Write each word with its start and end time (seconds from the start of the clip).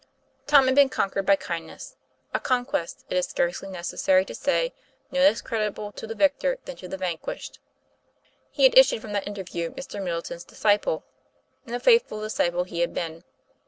Tom 0.47 0.65
had 0.65 0.73
been 0.73 0.89
con 0.89 1.11
254 1.11 1.13
TOM 1.13 1.25
PLAYFAIR. 1.27 1.45
quered 1.45 1.63
by 1.63 1.69
kindness, 1.75 1.95
a 2.33 2.39
conquest, 2.39 3.05
it 3.11 3.17
is 3.17 3.27
scarcely 3.27 3.69
neces 3.69 3.99
sary 3.99 4.25
to 4.25 4.33
say, 4.33 4.73
no 5.11 5.19
less 5.19 5.43
creditable 5.43 5.91
to 5.91 6.07
the 6.07 6.15
victor 6.15 6.57
than 6.65 6.75
to 6.75 6.87
the 6.87 6.97
vanquished. 6.97 7.59
He 8.49 8.63
had 8.63 8.75
issued 8.75 9.03
from 9.03 9.11
that 9.13 9.27
interview 9.27 9.69
Mr. 9.75 10.01
Middle 10.03 10.23
ton's 10.23 10.43
disciple; 10.43 11.03
and 11.67 11.75
a 11.75 11.79
faithful 11.79 12.19
disciple 12.19 12.63
he 12.63 12.79
had 12.79 12.95
been. 12.95 13.23